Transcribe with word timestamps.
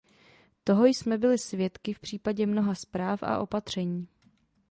Toho 0.63 0.85
jsme 0.85 1.17
byli 1.17 1.37
svědky 1.37 1.93
v 1.93 1.99
případě 1.99 2.45
mnoha 2.45 2.75
zpráv 2.75 3.23
a 3.23 3.39
opatření. 3.39 4.07